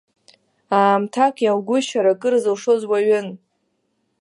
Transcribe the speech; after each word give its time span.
Аамҭак 0.79 1.35
иаугәышьар, 1.43 2.05
акыр 2.13 2.33
зылшоз 2.43 2.81
уаҩын. 2.89 3.27